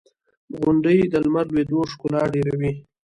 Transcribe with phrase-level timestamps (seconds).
[0.59, 2.71] •غونډۍ د لمر لوېدو ښکلا ډېروي.